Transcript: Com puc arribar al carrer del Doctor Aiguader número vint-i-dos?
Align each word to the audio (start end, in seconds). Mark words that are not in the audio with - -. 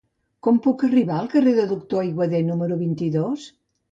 Com 0.45 0.55
puc 0.67 0.85
arribar 0.85 1.17
al 1.23 1.27
carrer 1.33 1.53
del 1.59 1.69
Doctor 1.73 2.01
Aiguader 2.03 2.41
número 2.47 2.79
vint-i-dos? 2.83 3.47